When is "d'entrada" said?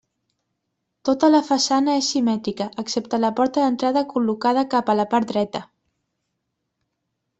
3.67-4.03